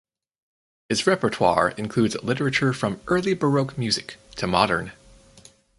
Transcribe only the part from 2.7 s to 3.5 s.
from early